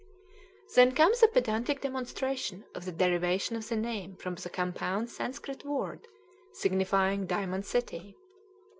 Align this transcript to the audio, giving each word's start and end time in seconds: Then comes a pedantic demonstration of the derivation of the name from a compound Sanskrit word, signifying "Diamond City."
Then 0.73 0.93
comes 0.95 1.21
a 1.21 1.27
pedantic 1.27 1.81
demonstration 1.81 2.65
of 2.73 2.85
the 2.85 2.91
derivation 2.91 3.55
of 3.55 3.69
the 3.69 3.75
name 3.75 4.15
from 4.15 4.35
a 4.43 4.49
compound 4.49 5.11
Sanskrit 5.11 5.63
word, 5.63 6.07
signifying 6.53 7.27
"Diamond 7.27 7.67
City." 7.67 8.17